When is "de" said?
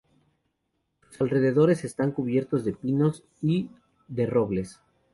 2.65-2.73, 4.07-4.25